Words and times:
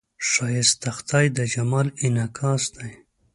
ښایست 0.29 0.75
د 0.83 0.85
خدای 0.97 1.25
د 1.37 1.39
جمال 1.53 1.87
انعکاس 2.05 2.63
دی 2.75 2.91